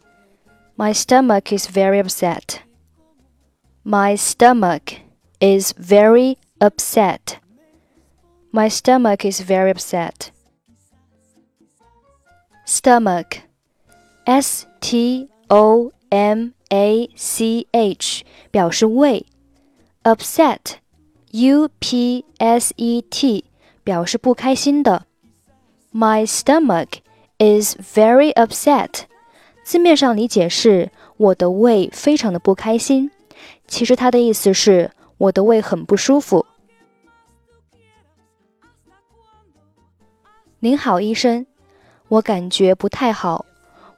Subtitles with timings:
[0.76, 2.60] My stomach is very upset.
[3.84, 4.96] My stomach
[5.40, 7.38] is very upset.
[8.52, 10.30] My stomach is very upset.
[12.66, 13.42] Stomach
[14.26, 19.25] S T O M A C H 表示胃
[20.03, 20.59] ，upset
[21.31, 23.45] U P S E T
[23.83, 25.05] 表示不开心的。
[25.93, 26.99] My stomach
[27.37, 29.03] is very upset。
[29.63, 33.09] 字面上理解是我的胃非常的不开心，
[33.67, 36.45] 其实它的意思是我的胃很不舒服。
[40.59, 41.45] 您好，医生，
[42.07, 43.45] 我感觉不太好，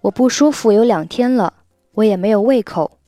[0.02, 1.54] 我不舒服有两天了。
[1.97, 2.99] 我也没有胃口。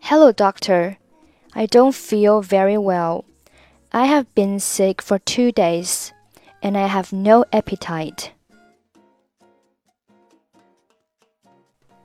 [0.00, 0.96] Hello, doctor.
[1.52, 3.24] I don't feel very well.
[3.90, 6.10] I have been sick for two days,
[6.60, 8.30] and I have no appetite.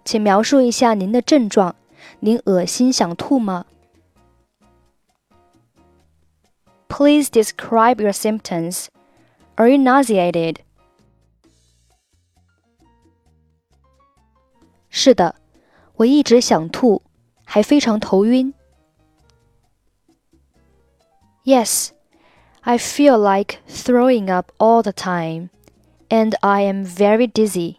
[0.03, 1.75] 请描述一下您的症状。
[2.19, 3.65] 您恶心想吐吗？
[6.87, 8.87] Please describe your symptoms.
[9.55, 10.57] Are you nauseated?
[15.05, 15.35] 是的，
[15.95, 17.01] 我一直想吐，
[17.43, 18.53] 还非常头晕。
[21.43, 21.89] Yes,
[22.61, 25.49] I feel like throwing up all the time,
[26.09, 27.77] and I am very dizzy.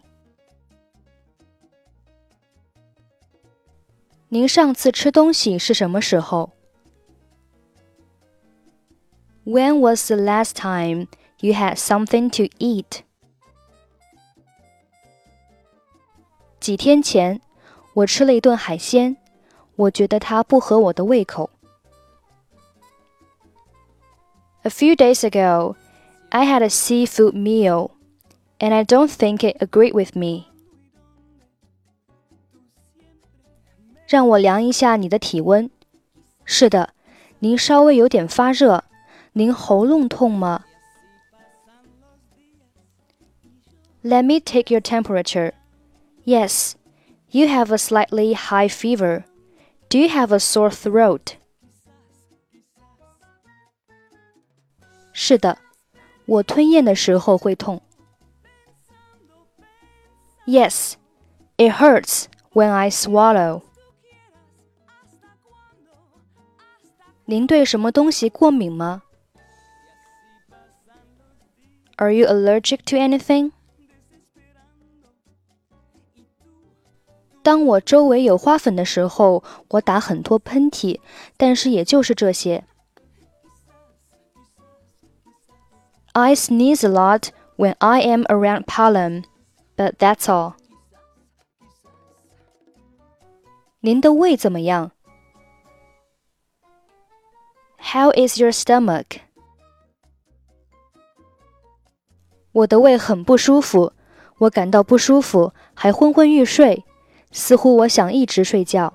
[4.29, 6.51] 您上次吃东西是什么时候？
[9.45, 11.07] When was the last time
[11.39, 13.03] you had something to eat?
[16.67, 17.41] 几天前，
[17.93, 19.17] 我吃了一顿海鲜，
[19.75, 21.49] 我觉得它不合我的胃口。
[24.63, 25.75] A few days ago,
[26.29, 27.91] I had a seafood meal,
[28.59, 30.45] and I don't think it agreed with me.
[34.07, 35.69] 让我量一下你的体温。
[36.45, 36.93] 是的，
[37.39, 38.83] 您稍微有点发热。
[39.33, 40.63] 您喉咙痛吗？
[44.03, 45.53] Let me take your temperature.
[46.27, 46.75] Yes,
[47.29, 49.25] you have a slightly high fever.
[49.89, 51.35] Do you have a sore throat?
[55.11, 55.59] 是的，
[56.25, 57.81] 我吞咽的时候会痛。
[60.45, 60.93] Yes,
[61.57, 63.61] it hurts when I swallow.
[67.25, 69.03] 您对什么东西过敏吗？
[71.97, 73.51] Are you allergic to anything?
[77.47, 80.99] 当我周围有花粉的时候，我打很多喷嚏，
[81.35, 82.63] 但是也就是这些。
[86.13, 89.23] I sneeze a lot when I am around pollen,
[89.75, 90.53] but that's all.
[93.81, 94.91] 您的胃怎么样？
[97.77, 99.19] How is your stomach?
[102.53, 103.91] 我的胃很不舒服，
[104.37, 106.85] 我感到不舒服，还昏昏欲睡。
[107.31, 108.93] 似乎我想一直睡觉。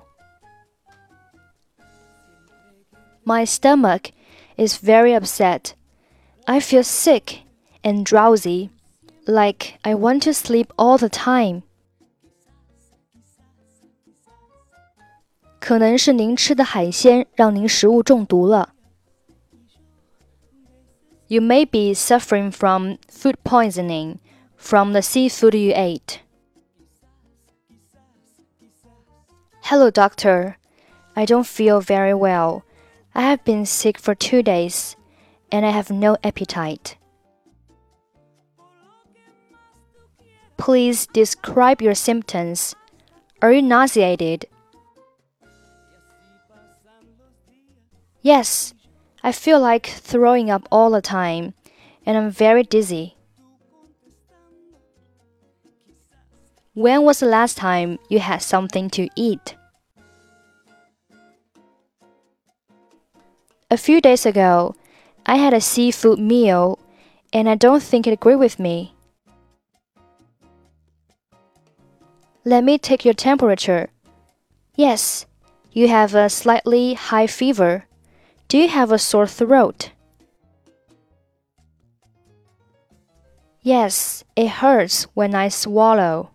[3.23, 4.11] My stomach
[4.57, 5.73] is very upset.
[6.45, 7.43] I feel sick
[7.83, 8.69] and drowsy,
[9.25, 11.63] like I want to sleep all the time.
[15.59, 18.73] 可能是您吃的海鲜让您食物中毒了。
[21.27, 24.17] You may be suffering from food poisoning
[24.57, 26.21] from the seafood you ate.
[29.68, 30.58] Hello, doctor.
[31.16, 32.66] I don't feel very well.
[33.14, 34.94] I have been sick for two days,
[35.50, 36.98] and I have no appetite.
[40.58, 42.74] Please describe your symptoms.
[43.40, 44.44] Are you nauseated?
[48.20, 48.74] Yes,
[49.22, 51.54] I feel like throwing up all the time,
[52.04, 53.16] and I'm very dizzy.
[56.74, 59.54] When was the last time you had something to eat?
[63.70, 64.74] A few days ago,
[65.24, 66.80] I had a seafood meal,
[67.32, 68.92] and I don't think it agreed with me.
[72.44, 73.90] Let me take your temperature.
[74.74, 75.26] Yes,
[75.70, 77.86] you have a slightly high fever.
[78.48, 79.92] Do you have a sore throat?
[83.62, 86.33] Yes, it hurts when I swallow.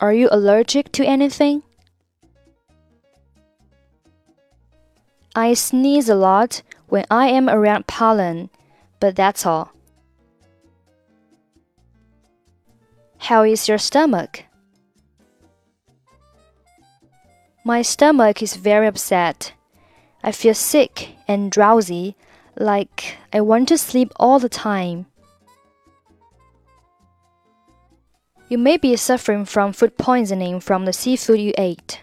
[0.00, 1.62] Are you allergic to anything?
[5.34, 8.50] I sneeze a lot when I am around pollen,
[9.00, 9.72] but that's all.
[13.18, 14.44] How is your stomach?
[17.64, 19.52] My stomach is very upset.
[20.22, 22.16] I feel sick and drowsy,
[22.56, 25.06] like I want to sleep all the time.
[28.49, 31.99] You may be suffering from food poisoning from the seafood you ate.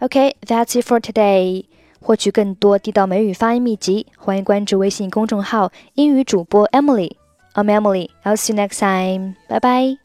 [0.00, 1.66] Okay, that's it for today.
[2.00, 8.10] 获取更多地道美语发音秘籍，欢迎关注微信公众号“英语主播 Emily”。I'm Emily.
[8.24, 9.34] I'll see you next time.
[9.48, 10.01] Bye bye.